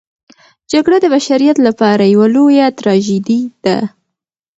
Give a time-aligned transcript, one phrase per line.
[0.71, 3.77] جګړه د بشریت لپاره یوه لویه تراژیدي ده.